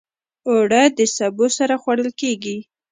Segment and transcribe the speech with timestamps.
[0.49, 2.57] اوړه د سبو سره خوړل کېږي